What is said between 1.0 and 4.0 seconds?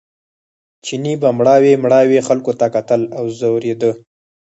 به مړاوي مړاوي خلکو ته کتل او ځورېده.